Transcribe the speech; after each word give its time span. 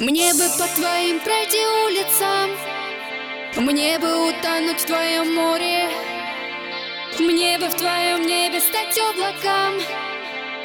Мне 0.00 0.32
бы 0.32 0.48
по 0.58 0.66
твоим 0.76 1.20
пройти 1.20 1.58
улицам. 1.84 2.56
Мне 3.56 3.98
бы 3.98 4.30
утонуть 4.30 4.80
в 4.80 4.86
твоем 4.86 5.34
море. 5.34 5.90
Мне 7.18 7.58
бы 7.58 7.66
в 7.68 7.74
твоем 7.74 8.26
небе 8.26 8.60
стать 8.60 8.98
облаком 8.98 9.74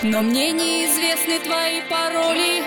Но 0.03 0.21
мне 0.21 0.53
неизвестны 0.53 1.39
твои 1.39 1.81
пароли. 1.81 2.63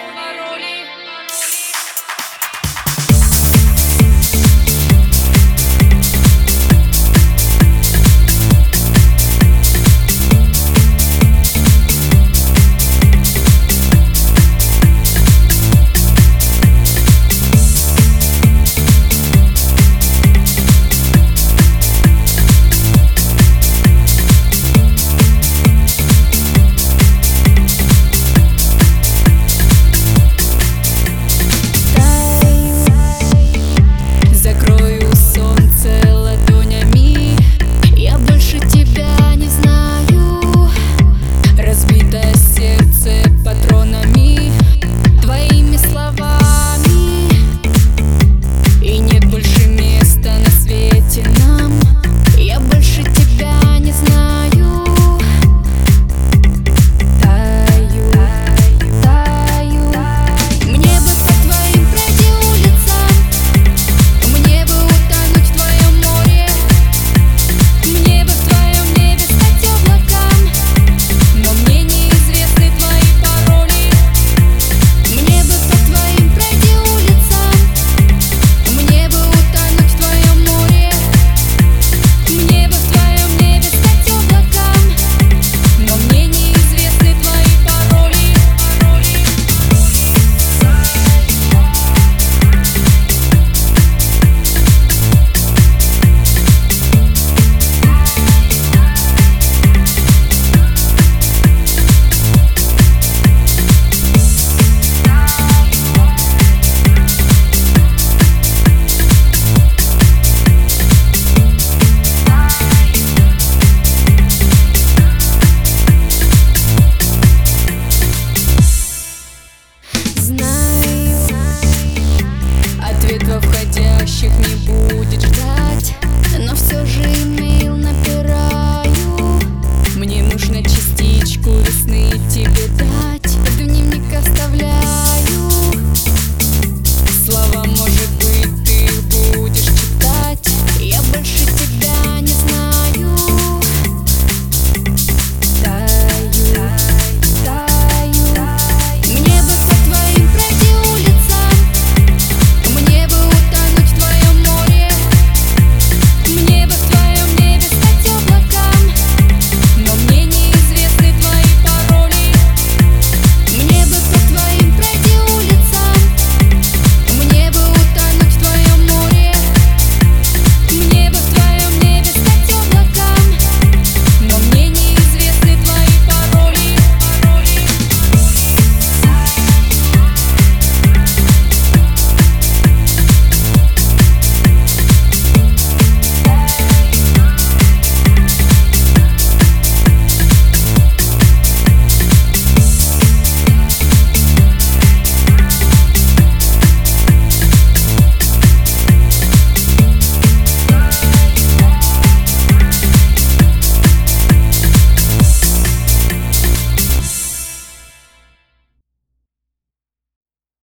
Ответ 122.83 123.23
во 123.23 123.41
входящих 123.41 124.31
не 124.41 124.57
будет 124.67 125.23
ждать. 125.23 125.95
Но 126.39 126.55
все 126.55 126.85
же 126.85 127.18